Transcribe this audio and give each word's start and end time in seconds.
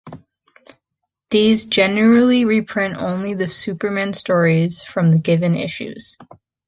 These 1.29 1.65
generally 1.65 2.43
reprint 2.43 2.97
only 2.97 3.35
the 3.35 3.47
Superman 3.47 4.13
stories 4.13 4.81
from 4.81 5.11
the 5.11 5.19
given 5.19 5.53
issues. 5.55 6.17